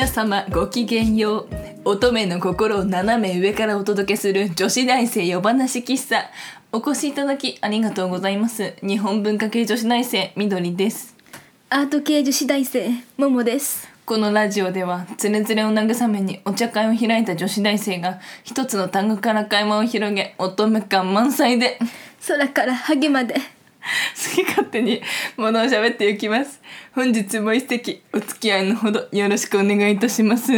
[0.00, 1.48] 皆様ごきげんよう。
[1.84, 6.30] 乙女の心を斜め上からお届けする女子大生夜話喫茶。
[6.72, 8.72] お越しいただきありがとうございます。
[8.80, 11.14] 日本文化系女子大生みどりです。
[11.68, 13.90] アート系女子大生ももです。
[14.06, 21.78] このラジオではつれづれを慰めにお茶会を開いた女子大生が一つの単語から会話を広げ乙女感満載で。
[22.26, 23.34] 空からハゲまで
[24.16, 25.02] 好き勝手に
[25.36, 26.60] ものを喋っていきます。
[26.94, 30.52] 本日も一席お付き合いのほどよろしくお願いいたします。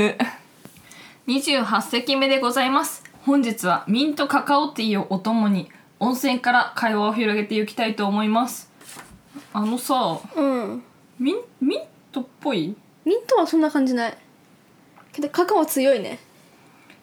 [1.26, 3.04] 28席目でございます。
[3.24, 8.70] 本日はミントカカオティーをお供に温泉から会話を広げていきたいと思います。
[9.52, 10.82] あのさうん。
[11.18, 12.74] ミンミントっぽい？
[13.04, 14.16] ミントはそんな感じない。
[15.12, 16.18] けどカカオ強いね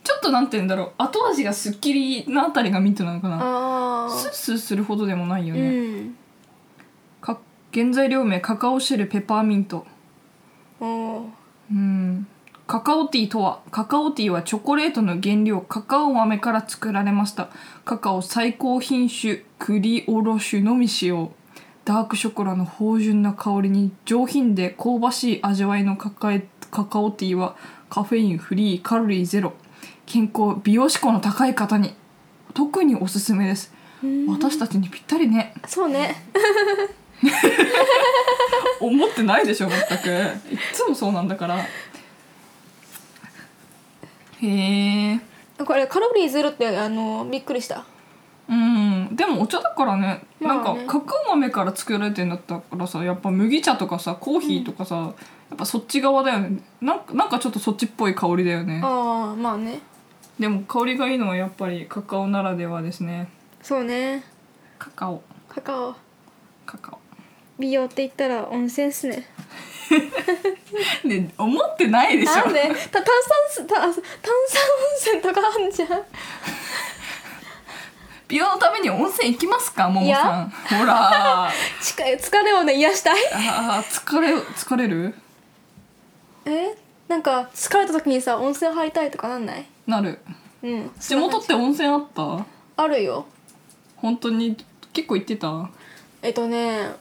[0.04, 0.92] ちょっとなんて言うんだろう。
[0.98, 3.38] 後味がすっきりなあたりがミントなのかな。
[3.42, 5.70] あスースーするほどでもないようね、
[6.02, 6.16] ん。
[7.22, 7.40] か
[7.74, 9.86] 原材料名カカオシェルペパーミント。
[10.82, 10.86] う
[11.74, 12.28] ん。
[12.66, 15.62] カカオティーとはカカオティーはチョコレートの原料。
[15.62, 17.50] カカオ豆から作られました。
[17.84, 21.32] カカオ最高品種クリオロ種のみ使用。
[21.86, 27.56] ダークショコラの芳醇な香りに上品で香ばしい味わいのカカエカカオティーは
[27.90, 29.54] カフェインフリーカロリーゼロ
[30.10, 31.94] 健康美容志向の高い方に
[32.56, 33.72] 特におすすめです。
[34.28, 35.54] 私たちにぴったりね。
[35.68, 36.16] そうね。
[38.82, 40.10] 思ってないでしょ全く。
[40.10, 41.60] いっつもそうなんだから。
[41.60, 41.68] へ
[44.42, 45.20] え。
[45.64, 47.86] これカロリーゼロってあのびっくりした。
[48.50, 49.16] うん。
[49.16, 50.64] でもお茶だからね,、まあね。
[50.64, 55.12] なんかカカオ豆から作られてんだったからさやっぱ麦茶とかさコーヒーとかさ、や
[55.54, 56.64] っぱそっち側だよね。
[56.82, 58.82] なんかなんかちょっとそっちっぽい香りだよね。
[58.84, 59.82] ああまあね
[60.40, 63.28] でも香りがいいのはやっぱりカカオならではですね。
[63.62, 64.24] そうね。
[64.78, 65.22] カカオ。
[65.50, 65.96] カカオ。
[66.66, 67.00] カカオ。
[67.60, 69.26] 美容って言ったら温泉っすね。
[71.04, 72.36] ね思ってないでしょ。
[72.36, 72.62] なんで？
[72.62, 73.06] た炭酸
[73.50, 74.02] 水た炭酸温
[74.98, 75.90] 泉とかあんじゃん。
[78.30, 80.50] 美容のために温泉行きますかももさん。
[80.50, 81.50] ほら。
[81.82, 83.22] 疲れをね癒したい。
[83.34, 85.16] あー疲れ疲れる？
[86.46, 86.76] え？
[87.10, 89.66] なんか疲れた時にさ温泉入りたいとかなんない？
[89.90, 90.20] なる。
[90.62, 90.92] うん。
[91.00, 92.46] 地元って温泉あった？
[92.78, 93.26] あるよ。
[93.98, 94.56] 本当に？
[94.94, 95.70] 結構行ってた？
[96.22, 96.92] えっとね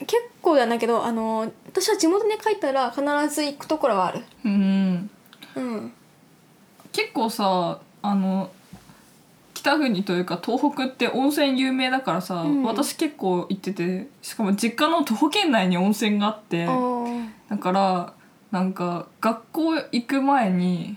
[0.00, 3.02] 結構じゃないけどあの私は地元に帰ったら必
[3.34, 4.24] ず行くところはある。
[4.44, 5.10] うん。
[5.54, 5.92] うん。
[6.92, 8.50] 結構さあの
[9.54, 12.62] 北国というか東北って温泉有名だからさ、うん。
[12.62, 16.66] 私結構行っててしかも実家の徒歩圏内に温泉があって
[17.48, 18.12] だから
[18.56, 20.96] なんか学校行く前に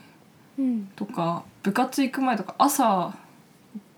[0.58, 0.90] うん。
[0.96, 3.14] とか部活行く前とか朝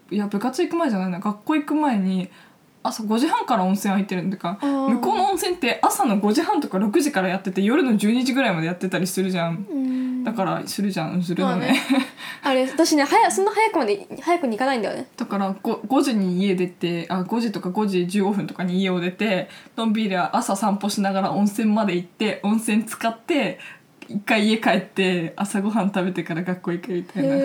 [0.10, 2.30] いや部活行く前じゃないな学校行く前に
[2.82, 10.24] 朝5時半から温泉入ってるんだか向こうの温泉って朝の5時半とか6時からやってて夜の12時ぐらいまでやってたりするじゃん。
[10.24, 12.08] だからするじゃんするのね,、まあね
[12.44, 15.08] あれ私ね早そんな早くまで早くに行かないんだよね。
[15.18, 23.60] だから 5, 5時に家出てあ5時とか5時15分とかに家を出てのんびり朝散歩しながら温泉まで行って温泉使って
[24.08, 27.36] 一回家帰って朝ごはん食べてから学校行くみたいな。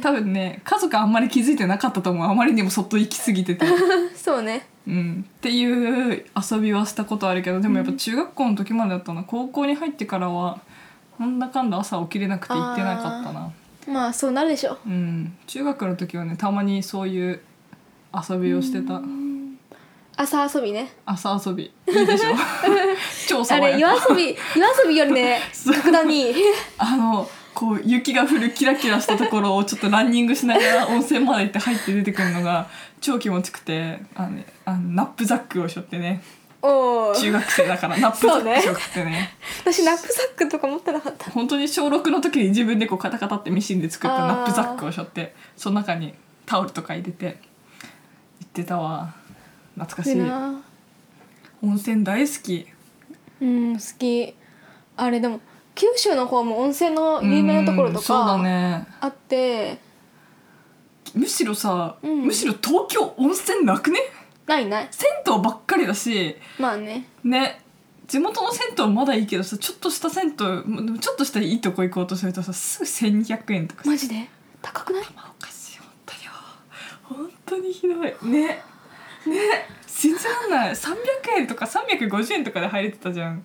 [0.00, 2.26] 多分ね家族あんまり気づいてなかったと思う。
[2.26, 3.66] あまりにもそっと行き過ぎてて、
[4.14, 4.66] そうね。
[4.86, 9.22] うん、っていう遊びはしたことあるけどでもやっぱ中学校の時までだったな。
[9.24, 10.60] 高校に入ってからは
[11.18, 13.52] なんだかんだ朝起きれなくて行ってなかったな
[13.88, 14.78] まあそうなるでしょ。
[14.86, 15.36] うん。
[15.46, 17.40] 中学の時はねたまにそういう
[18.30, 19.00] 遊びをしてた。
[20.16, 20.92] 朝遊びね。
[21.06, 21.64] 朝遊び。
[21.64, 22.30] いいでしょ。
[23.28, 24.36] 超あ爽れ夜遊び夜
[24.84, 26.34] 遊びよりね格段に。
[26.76, 32.68] あのこう雪が降るキラキラしたところをちょっとランニングしながら温泉まで行って入って出てくるのが
[33.00, 36.22] 超気持ちくてあの、ね、あのナップザックを背負ってね
[36.60, 39.30] おお中学生だからナップザック背負ってね。
[39.60, 41.30] 私ナップサックとか持ってなかった。
[41.30, 46.14] 本当に小6の時に自分でこうカタカタってミシンで作ったナップザックを背負ってその中に
[46.46, 47.38] タオルとか入れて
[48.40, 49.14] 行ってたわ。
[49.74, 50.20] 懐かしい。
[51.62, 52.66] 温泉大好き。
[53.40, 54.34] うん好き。
[54.96, 55.40] あれでも
[55.76, 58.84] 九州の方も温泉の有名なところとかね。
[59.00, 59.78] あって。
[61.14, 62.26] むしろさ、うん。
[62.26, 64.00] むしろ東京温泉なくね？
[64.48, 64.88] ないない。
[64.90, 67.06] 銭湯ばっかりだしまあね。
[67.22, 67.62] ね
[68.08, 73.90] 地元の銭湯はまだいいけどさちょっとした銭湯ちょっとしたいいとこ行こうとするとさすぐ1200円とかさ。
[73.90, 74.28] マジで？
[74.62, 75.02] 高くない？
[75.14, 76.18] まあおかしい本当よ
[77.02, 77.98] 本当にひどい。
[77.98, 78.46] ね。
[78.46, 78.62] ね。
[79.86, 80.70] 信じらんない。
[80.70, 80.94] 300
[81.36, 83.44] 円とか350円とかで入れてたじゃん。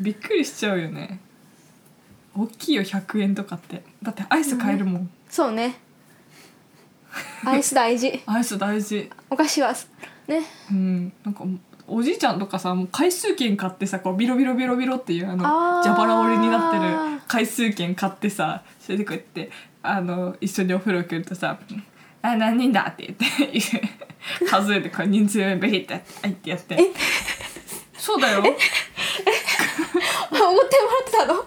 [0.00, 1.20] びっくりしちゃうよね。
[2.36, 3.84] 大きいよ100円とかって。
[4.02, 5.76] だってアイス買えるもん、そうね
[7.44, 8.22] アイス大事。
[8.26, 9.10] アイス大事。
[9.30, 9.72] お菓子は
[10.28, 10.40] ね。
[10.70, 11.12] うん。
[11.24, 11.44] なんか
[11.86, 19.50] おじいちゃんとかさもう回数券買ってさこうビロビロビロビロっていうあの蛇腹折りになってる回数券買ってさそれでこうやって
[19.82, 21.58] あの一緒にお風呂来るとさ
[22.22, 23.82] 「あ何人だ?」って言って
[24.48, 25.92] 数えてこう人数ベリって
[26.22, 26.78] 「はい」ってやって。
[27.98, 28.38] そうだよ。
[28.38, 28.56] あおごって
[30.40, 30.62] もら
[31.00, 31.44] ってたの？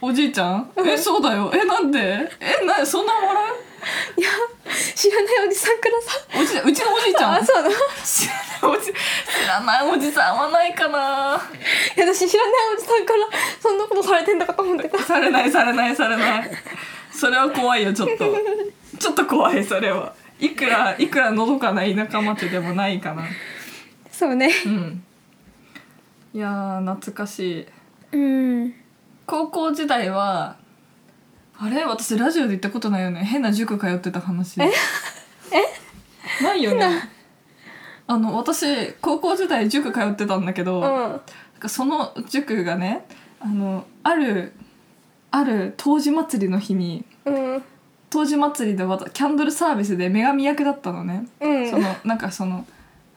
[0.00, 0.70] おじいちゃん？
[0.84, 1.52] えそうだよ。
[1.54, 2.28] えなんで？
[2.40, 3.44] えなそんなもらう？
[4.16, 4.30] いや
[4.94, 6.12] 知らないおじさんからさ。
[6.40, 7.34] おじうちのおじいちゃん？
[7.34, 7.70] あそうなの？
[7.70, 7.74] い
[8.04, 10.98] 知らないおじ知らないおじさんはないかな。
[11.96, 13.26] や私知らないおじさんから
[13.60, 14.88] そんなことされてんだかと思って。
[14.88, 16.50] たされないされないされない。
[17.12, 18.36] それは怖いよちょっと。
[18.98, 20.14] ちょっと怖いそれは。
[20.38, 23.24] いくらいくらのどかな田舎町でもないかな。
[24.10, 24.50] そうね。
[24.66, 25.04] うん。
[26.34, 27.66] いやー懐かし
[28.12, 28.16] い。
[28.16, 28.74] うん。
[29.26, 30.56] 高校時代は
[31.62, 31.84] あれ？
[31.84, 33.20] 私ラジオで言ったことないよね。
[33.20, 34.60] 変な塾通ってた話。
[34.60, 34.64] え？
[34.64, 36.42] え？
[36.42, 37.08] ないよね。
[38.08, 41.20] あの私高校時代塾通ってたんだけど、うん。
[41.60, 43.06] かその塾がね
[43.38, 44.54] あのある
[45.30, 47.62] ある当時祭りの日にうん。
[48.10, 48.82] 当時祭りで
[49.14, 51.70] キャンドルサービスで女神役だったのね、うん。
[51.70, 52.66] そのなんかその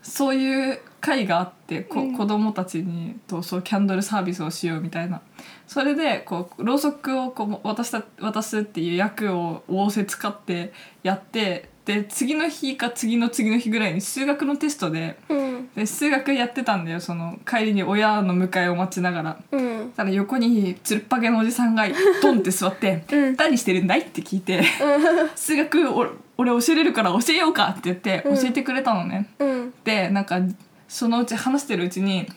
[0.03, 2.17] そういう会があってこ、うん。
[2.17, 5.21] 子供たちにとそうキャンドルサービスをしようみたいな。
[5.67, 15.69] それでこうろうそくをこう渡した渡すっていう役を仰せ使ってやってで次の日か次の次の日ぐらいに数学のテストでうん。
[15.75, 16.99] で数学やってたんだよ。
[16.99, 19.39] その帰りに親の迎えを待ちながら。
[19.51, 19.91] うん。
[19.95, 21.85] ただ横につるっぱげのおじさんが
[22.21, 23.35] ドンって座って「うん。
[23.35, 24.63] 何してるんだい?」って聞いて
[25.35, 26.07] 「数学お
[26.37, 29.29] 俺教えれるから教えようか」って言ってうん教えてくれたのね。
[29.39, 29.73] うん。
[29.83, 30.39] でなんか
[30.87, 32.27] そのうち話してるうちに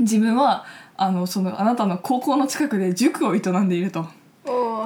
[0.00, 0.64] 自分は
[0.96, 4.06] あのそのあなたの高校の近くで塾を営んでいると。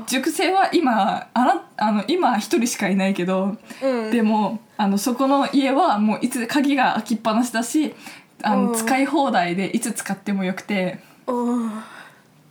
[0.07, 4.11] 塾生は今あなあの今一人しかいないけど、うん。
[4.11, 7.95] でもあのそこの家はもういつ鍵が開きっぱなしだし
[8.43, 10.99] あのうん使い放題でいつ使ってもよくて。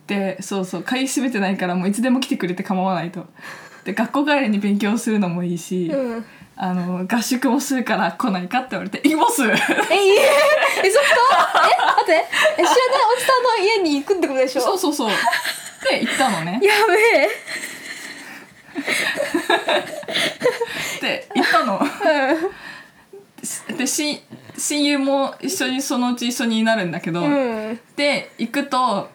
[0.06, 3.26] でそうそう鍵閉めてないからもういつでも来てくれて構わないと。
[3.84, 6.24] で学校帰りに勉強するのもいいし、うん
[6.56, 10.20] あの合宿もするから来ないかって言われて「行きます!」えいいえ
[10.84, 11.68] えそっか？
[11.68, 12.12] え待って。
[12.12, 12.76] え知らない
[13.16, 14.62] おじさんの家に行くってことでしょ？
[14.62, 15.10] そうそうそう。
[15.90, 16.60] で行ったのね。
[16.62, 17.30] やべえ。
[21.00, 21.80] で行ったの。
[23.76, 24.22] でし
[24.56, 27.80] 親友も一緒にそのうち一緒になるんだけど、うん。
[27.96, 29.10] で行くと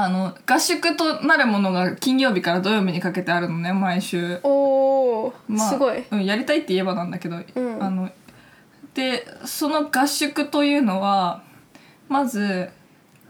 [0.00, 4.38] あの合宿となるものが金曜日から土曜日にかけてあるのね毎週。
[4.44, 7.44] おお、まあすごいうん、やりたいって言えばなんだけど、ん
[7.80, 8.08] あの
[8.94, 11.42] でその合宿というのは
[12.08, 12.70] まず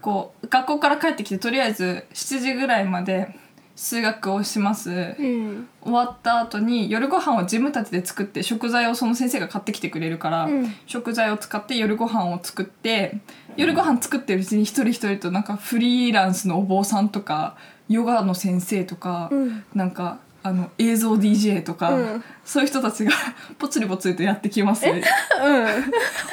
[0.03, 3.35] こう学校から帰ってきてとりあえず7時ぐらいまで
[3.79, 5.69] 数学をします、うん。
[5.81, 10.75] 終わった後に夜ご飯を自分たちで作って食材をその先生が買ってきてくれるから、うん。
[10.87, 13.21] 食材を使って夜ご飯を作って
[13.57, 17.57] 夜ご飯作ってるうちに一人一人となんかフリーランスのお坊さんとか
[17.89, 19.65] ヨガの先生とか、うん。
[19.77, 22.25] なんかあの映像 DJ とか、うん。
[22.45, 23.13] そういう人たちが
[23.61, 24.87] ぽつりぽつりとやってきます。
[24.89, 25.01] うん。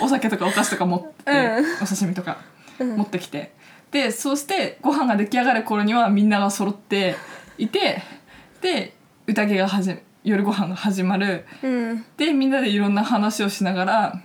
[0.01, 1.83] お酒とかお菓子とか持って、うん。
[1.83, 2.39] お刺身とか
[2.79, 2.97] うん。
[2.97, 3.53] 持ってきて、
[3.91, 7.15] でそうしてご飯が出来上がる頃にはみんなが揃って
[7.57, 8.01] いて
[8.61, 8.93] で
[9.27, 11.45] 宴が始め夜ご飯が始まる。
[11.61, 12.05] うん。
[12.17, 14.21] でみんなでいろんな話をしながら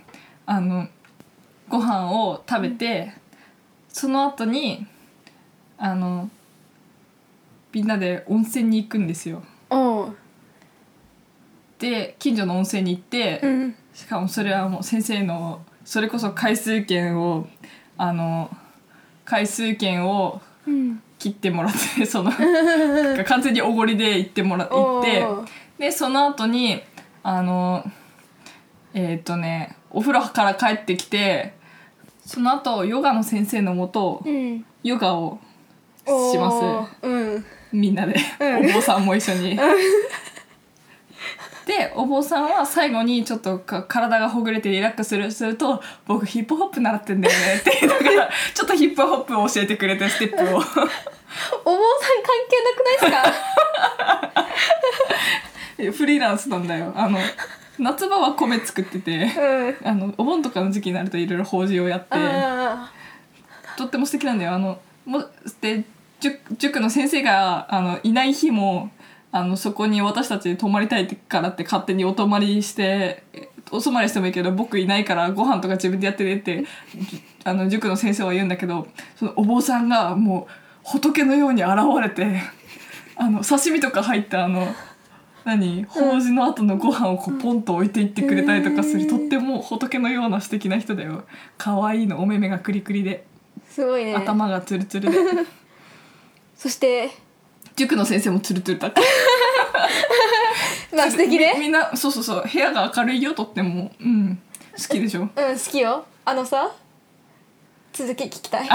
[0.47, 0.87] あの
[1.69, 3.13] ご飯を食べて、
[3.89, 4.87] その後に
[5.77, 6.29] あの
[7.71, 9.43] みんなで温泉に行くんですよ。
[11.77, 13.75] で近所の温泉に行って、うん。
[13.93, 17.47] しかもそれはもう先生のそれこそ回数券を
[17.97, 18.49] あの
[19.23, 22.31] 回数券をうん切ってもらって その
[23.25, 25.23] 完全におごりで行ってもら行って
[25.77, 26.81] でその後に
[27.21, 27.83] あの
[28.95, 31.53] えっ、とねお風呂から帰ってきて
[32.25, 34.65] その後ヨガの先生のもとうん。
[34.83, 35.37] ヨガを
[36.07, 37.07] します。
[37.07, 37.45] うん。
[37.71, 38.69] みんなで、うん。
[38.71, 39.59] お坊さんも一緒に。
[41.71, 50.57] でお坊さんは最後にちょっとか体がほぐれてリラックスするすると「僕ヒップホップ習ってんだよね」って言いながら ちょっとヒップホップを教えてくれてステップを。
[50.57, 50.75] お坊さん関
[52.49, 53.11] 係なくないです
[55.87, 55.93] か？
[55.97, 56.91] フリーランスなんだよ。
[56.95, 57.17] あの
[57.79, 59.87] 夏場は米作っててうん。
[59.87, 62.91] あのお盆とかの時期になるといろいろ法事をやってあ
[63.77, 64.51] とっても素敵なんだよ。
[64.53, 65.23] あのも
[65.61, 65.85] で
[66.19, 68.91] 塾塾の先生があのいない日も
[69.31, 76.65] あのそこに私たち泊まりたいからって勝手にお泊まりしてえお泊まりしてもいいけど僕いないからご飯とか自分でやってねって
[77.43, 82.41] あの塾の先生は言うんだけどそのお坊さんがもう仏のように現れて
[83.15, 84.67] あの刺身とか入ったあの
[85.43, 89.07] 何法事の後のご飯をこうポンと置いていってくれたりとかする、うん。
[89.07, 91.23] とっても仏のような素敵な人だよ。
[91.57, 93.25] 可愛いのお目目がクリクリで、
[93.67, 94.15] すごいね。
[94.15, 95.17] 頭がツルツルで。
[96.55, 97.09] そして
[97.75, 99.01] 塾の先生もツルツルだった。
[100.95, 101.55] まあ素敵みね。
[101.59, 102.43] みんなそうそうそう。
[102.51, 104.41] 部屋が明るいよとってもうん
[104.77, 105.21] 好きでしょ？
[105.21, 105.31] うん好
[105.71, 106.05] きよ。
[106.25, 106.71] あのさ
[107.93, 108.67] 続き聞きたい。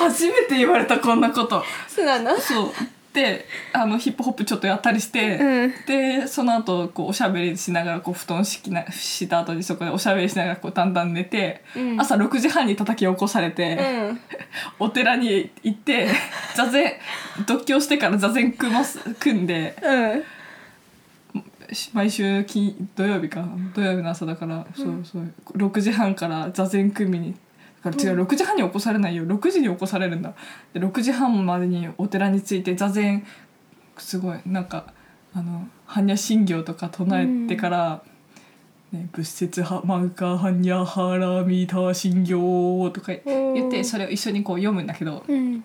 [0.00, 1.62] 初めて言われたこんなこと。
[1.88, 2.38] そうなの？
[2.38, 2.72] そう
[3.12, 5.74] であのヒップホップちょっとやったりして、うん。
[5.86, 12.00] でその後こうおしゃべりしながらこう布団敷きなした後にそこでおしゃべりしながらこうだんだん寝て、うん。
[12.00, 14.20] 朝6時半に叩き起こされて、うん。
[14.78, 16.08] お寺に行って
[16.54, 16.92] 座禅
[17.38, 20.24] 読経してから座禅組ます組んでうん。
[21.92, 27.34] 毎週金土曜日か土曜日の朝だから、そうそう6時半から座禅組みに
[27.82, 30.34] だから違う、6時半に起こされないよ6時に起こされるんだ。
[30.72, 33.24] で6時半までにお寺に着いて座禅
[33.96, 34.92] すごいなんか
[35.34, 38.02] あの般若心経とか唱えてから
[38.92, 45.24] 「ね、仏説は漫画般若ハラミタ心経」とか言ってそれを一緒にこう読むんだけど。
[45.26, 45.64] うん。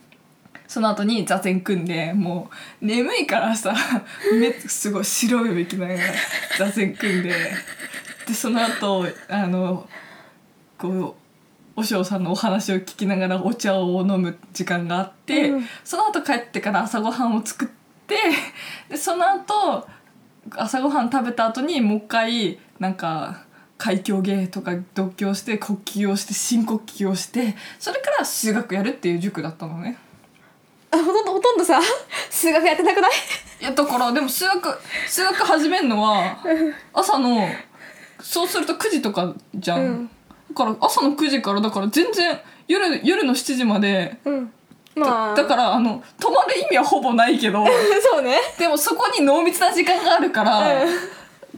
[0.67, 2.49] その後に座禅組んでも
[2.81, 3.75] う眠いからさ
[4.39, 5.99] 目すごい白い目きながら
[6.57, 7.31] 座禅組んで
[8.27, 9.87] でその後あの
[10.79, 11.24] こう
[11.75, 15.65] お嬢さんのお話を聞きながらお茶を飲む時間があって、うん。
[15.83, 17.67] その後帰ってから朝ごはんを作っ
[18.07, 18.15] て
[18.89, 19.87] でその後
[20.51, 23.43] 朝ごはん食べた後にもう一回なんか
[23.77, 29.97] 海峡芸とか読経して呼吸をして深呼吸をしてそれから数学やるっていう塾だったのね。
[30.91, 31.81] あほとんどほとんどさ
[32.29, 33.11] 数学やってなくない？
[33.59, 36.37] いやだからでも数学数学始めるのは
[36.93, 37.49] 朝の
[38.21, 40.07] そうすると9時とかじゃん、うん。
[40.07, 40.14] だ
[40.55, 44.17] から朝の9時からだから全然夜夜の7時まで。
[44.25, 44.51] うん。
[44.95, 45.35] まあ。
[45.35, 47.65] だからあの泊まる意味はほぼないけど。
[48.11, 48.39] そうね。
[48.57, 50.89] でもそこに濃密な時間があるから、うん。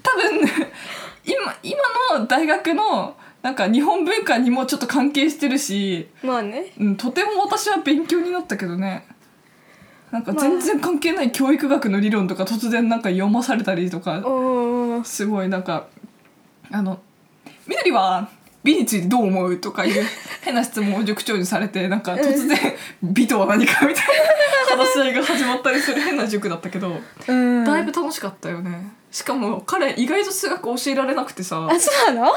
[0.03, 0.41] 多分
[1.23, 1.79] 今今
[2.19, 6.73] の大学のなんか日本文化にもちょっと関係してるし、まあね。
[6.79, 9.05] うん、とても私は勉強になったけどね。
[10.11, 14.23] なんか全然関係ない教育学の理論とか突然なんか読まされたりとか。
[15.03, 15.85] すごいなんか
[16.71, 16.99] あの
[17.67, 18.29] 「緑は
[18.67, 20.03] 美についてどう思う?」とかいう
[20.41, 22.57] 変な質問を塾長にされてなんか突然
[23.01, 24.05] 「美とは何か?」みたい
[24.77, 32.33] な話し合いが始まったりする変な塾だったけどうんだいぶ楽しかったよねしかも彼意外と数学教えられなくてさあそうなの？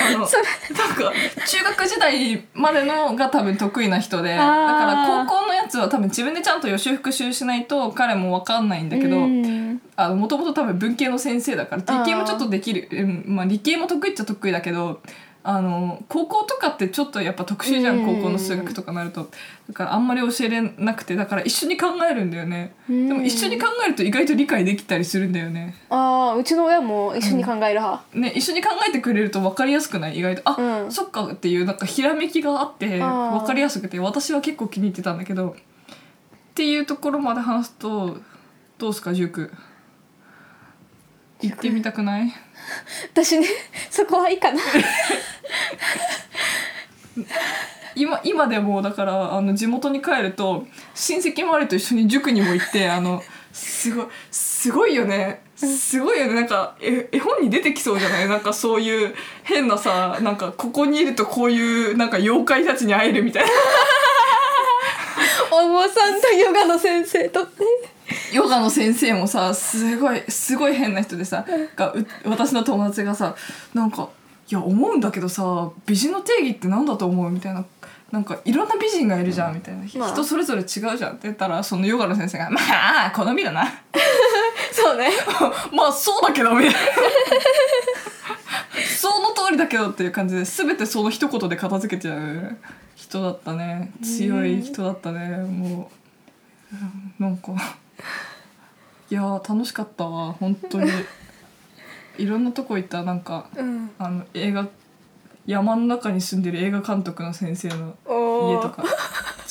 [0.00, 1.12] あのなんか
[1.46, 9.80] 中学時代までのが多分得意な人でだから高校のやつは多分自分でちゃんと予習復習しないと彼も分かんないんだけどうん。
[10.16, 15.00] もともと多分文系の先生だから理系もちょっとできる、うんまあ、理系も得意っちゃ得意だけど
[15.44, 18.06] あの高校とかってちょっとやっぱ特殊じゃんうん。
[18.06, 19.28] 高校の数学とかなると。
[19.68, 22.74] だからあんまり教えれなくてだから一緒に考えるんだよね。
[22.88, 23.08] うん。
[23.08, 25.74] でも一緒に考えると意外と理解できたりするんだよね。
[25.90, 28.02] ああうちの親も一緒に考える派。
[28.14, 30.42] ね一緒に考えてくれると分かりやすくない意外と。
[30.44, 30.92] あ、うん。
[30.92, 35.56] そっかっていうなんかひらめきがあって分かりやすくて私は結構気に入ってたんだけど。
[36.52, 38.18] っていうところまで話すと
[38.76, 39.50] どうすか塾
[41.42, 42.32] 行ってみたくない？
[43.12, 43.46] 私ね
[43.90, 44.60] そこはいいかな。
[47.94, 53.22] 今今でもだからあの地元に帰ると親戚周りと一緒に塾にも行ってあの
[53.52, 55.42] すごいすごいよね。
[55.56, 56.34] すごいよね。
[56.34, 58.28] なんか絵絵本に出てきそうじゃない？
[58.28, 63.50] なんかそういう変なさなんかここにいるとこういうなんか妖怪たちに会えるみたいな。
[65.54, 67.50] お坊さんとヨガの先生とね
[68.32, 71.44] ヨガの先生もさすごいすごい変な人でさ
[71.76, 73.34] がう私の友達がさ
[73.74, 74.08] なんか
[74.50, 77.64] 「いや思うんだけどさ美人の定義って何だと思う?」みたいな。
[78.10, 80.12] なんかいろんな美人がいるじゃんみたいな、まあ。
[80.12, 80.92] 人それぞれ違うじゃん。
[80.92, 82.60] って言ったらそのヨガの先生が「ま
[83.06, 83.64] あ好みだな」
[84.70, 85.08] そうね。
[85.72, 86.78] まあそうだけどみたいな。
[88.98, 92.58] その通りだけどっていう感じで全てその一言で片付けちゃう。
[92.94, 93.90] 人だったね。
[94.02, 95.38] 強い人だったね。
[95.38, 97.52] もううんなんか
[99.10, 100.90] いやー楽しかったわ本当に。
[102.18, 103.90] いろんなとこ行ったなんかうん。
[103.98, 104.68] あの映画
[105.46, 108.84] 山の中に住んでる映画監督の先生の家とか。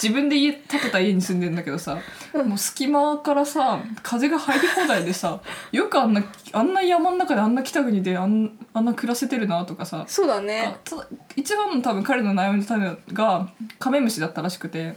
[0.02, 2.00] 自分で家建てた家に住んでんだけどさ
[2.34, 5.42] もう隙間からさ風が入り放題でさ
[5.72, 10.06] よくあんなあんな山の中であんな北国であんあんな暮らせてるなとかさ。
[10.08, 10.78] そうだね。
[11.36, 14.96] 一番の多分彼の悩みの種がカメムシだったらしくて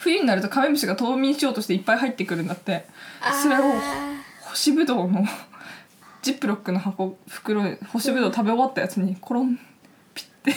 [0.00, 2.86] 冬になるとカメムシが冬眠しようとしていっぱい入ってくるんだって。
[3.42, 5.24] それをあ干しぶどうの
[6.22, 9.58] ジップロックの箱袋に干しぶどう食べ終わったやつにコロン
[10.12, 10.52] ピッて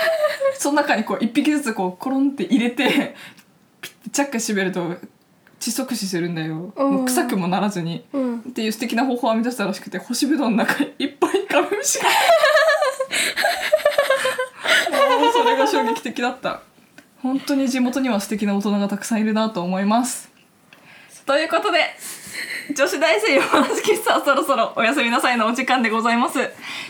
[0.58, 3.16] その中にこう一匹ずつこうコロンって入れて
[3.80, 4.96] ピッてチャック閉めると
[5.58, 6.90] 窒息死するんだよ、うん。
[6.92, 8.38] もう臭くもならずに、うん。
[8.40, 12.08] っていう素敵な方法を編み出したらしくて干しぶどうの中にいっぱいカメムシが。
[15.18, 16.62] もうそれが衝撃的だった
[17.22, 20.30] 本当に地元には素敵な大人がたくさんいるなと思います。
[21.24, 21.78] ということで
[22.74, 26.38] 女子大生夜話喫茶そろそろおやすみなさいのお時間でございます。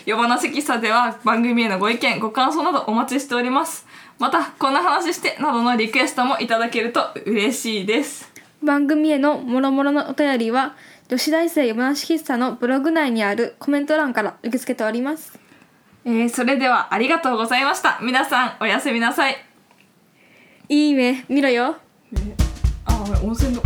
[0.07, 3.87] 夜話喫茶では番組へのご意見ご感想などお待ちしております。
[4.19, 8.33] またこんな話してなどのリクエストもいただけると嬉しいです。
[8.63, 10.77] 番組へのもろもろのお便りは
[11.09, 15.39] 女子大生山梨喫茶のブログ内にあるコメント欄から受け付けております。
[16.05, 17.99] えー、それではありがとうございました。
[18.01, 19.52] 皆さんおやすみなさい
[20.73, 21.77] いい目見ろよ。
[22.87, 23.63] あ、温泉の